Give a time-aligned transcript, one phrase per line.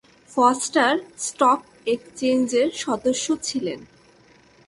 [0.29, 0.93] Foster
[1.17, 1.61] stock
[1.85, 3.79] এক্সচেঞ্জের সদস্য ছিলেন।